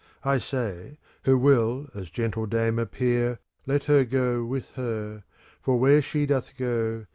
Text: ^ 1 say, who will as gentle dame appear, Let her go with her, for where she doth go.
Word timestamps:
^ 0.01 0.03
1 0.25 0.39
say, 0.39 0.97
who 1.25 1.37
will 1.37 1.87
as 1.93 2.09
gentle 2.09 2.47
dame 2.47 2.79
appear, 2.79 3.37
Let 3.67 3.83
her 3.83 4.03
go 4.03 4.43
with 4.43 4.71
her, 4.71 5.25
for 5.61 5.77
where 5.79 6.01
she 6.01 6.25
doth 6.25 6.57
go. 6.57 7.05